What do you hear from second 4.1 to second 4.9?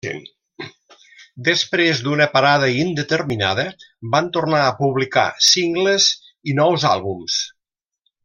van tornar a